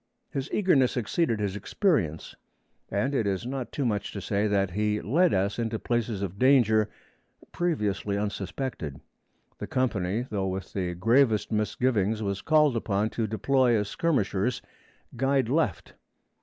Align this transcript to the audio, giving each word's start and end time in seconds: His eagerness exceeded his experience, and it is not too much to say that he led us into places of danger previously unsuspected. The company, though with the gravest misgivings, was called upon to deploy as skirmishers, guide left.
His 0.31 0.51
eagerness 0.51 0.97
exceeded 0.97 1.39
his 1.39 1.55
experience, 1.55 2.33
and 2.89 3.13
it 3.13 3.27
is 3.27 3.45
not 3.45 3.71
too 3.71 3.85
much 3.85 4.11
to 4.13 4.19
say 4.19 4.47
that 4.47 4.71
he 4.71 4.99
led 4.99 5.31
us 5.31 5.59
into 5.59 5.77
places 5.77 6.23
of 6.23 6.39
danger 6.39 6.89
previously 7.51 8.17
unsuspected. 8.17 8.99
The 9.59 9.67
company, 9.67 10.25
though 10.27 10.47
with 10.47 10.73
the 10.73 10.95
gravest 10.95 11.51
misgivings, 11.51 12.23
was 12.23 12.41
called 12.41 12.75
upon 12.75 13.11
to 13.11 13.27
deploy 13.27 13.75
as 13.77 13.89
skirmishers, 13.89 14.63
guide 15.17 15.49
left. 15.49 15.93